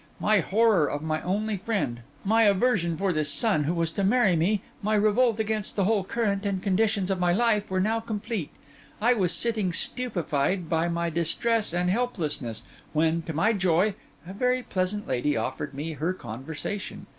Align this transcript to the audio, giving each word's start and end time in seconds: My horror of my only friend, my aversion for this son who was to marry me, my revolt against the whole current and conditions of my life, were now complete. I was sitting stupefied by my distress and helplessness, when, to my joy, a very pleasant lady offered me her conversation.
My 0.19 0.39
horror 0.39 0.87
of 0.89 1.03
my 1.03 1.21
only 1.21 1.57
friend, 1.57 1.99
my 2.25 2.41
aversion 2.45 2.97
for 2.97 3.13
this 3.13 3.29
son 3.29 3.65
who 3.65 3.75
was 3.75 3.91
to 3.91 4.03
marry 4.03 4.35
me, 4.35 4.63
my 4.81 4.95
revolt 4.95 5.37
against 5.39 5.75
the 5.75 5.83
whole 5.83 6.03
current 6.03 6.43
and 6.43 6.59
conditions 6.63 7.11
of 7.11 7.19
my 7.19 7.31
life, 7.31 7.69
were 7.69 7.79
now 7.79 7.99
complete. 7.99 8.49
I 8.99 9.13
was 9.13 9.31
sitting 9.31 9.71
stupefied 9.71 10.67
by 10.67 10.87
my 10.89 11.11
distress 11.11 11.71
and 11.71 11.91
helplessness, 11.91 12.63
when, 12.93 13.21
to 13.21 13.33
my 13.33 13.53
joy, 13.53 13.93
a 14.25 14.33
very 14.33 14.63
pleasant 14.63 15.07
lady 15.07 15.37
offered 15.37 15.71
me 15.75 15.93
her 15.93 16.13
conversation. 16.13 17.05